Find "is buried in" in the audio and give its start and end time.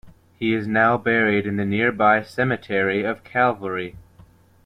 0.97-1.57